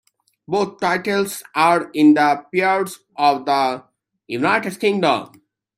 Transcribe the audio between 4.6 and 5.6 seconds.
Kingdom.